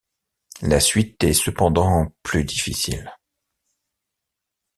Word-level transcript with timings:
La 0.63 0.79
suite 0.79 1.23
est 1.23 1.33
cependant 1.33 2.07
plus 2.23 2.43
difficile. 2.43 3.11